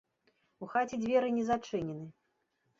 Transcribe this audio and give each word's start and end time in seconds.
У 0.63 0.69
хаце 0.71 0.95
дзверы 1.05 1.29
не 1.37 1.45
зачынены. 1.53 2.05